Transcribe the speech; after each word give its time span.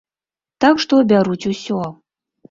Так 0.63 0.79
што 0.85 0.95
бяруць 1.11 1.49
усё. 1.51 1.81